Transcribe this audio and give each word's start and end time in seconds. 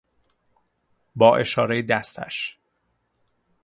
با 1.15 1.37
اشارهی 1.39 1.83
دستش 1.83 2.57